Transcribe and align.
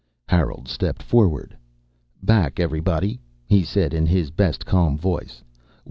_"Harold 0.35 0.67
stepped 0.67 1.03
forward. 1.03 1.55
"Back 2.23 2.59
everybody," 2.59 3.19
he 3.45 3.61
said 3.63 3.93
in 3.93 4.07
his 4.07 4.31
best 4.31 4.65
calm 4.65 4.97
voice. 4.97 5.43